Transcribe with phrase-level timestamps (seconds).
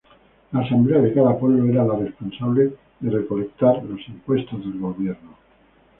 [0.51, 5.37] La asamblea de cada pueblo era la responsable de recolectar los impuestos del gobierno.